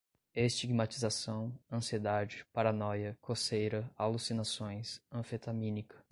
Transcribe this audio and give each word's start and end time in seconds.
estigmatização, 0.33 1.53
ansiedade, 1.71 2.43
paranoia, 2.51 3.15
coceira, 3.21 3.87
alucinações, 3.95 4.99
anfetamínica 5.11 5.95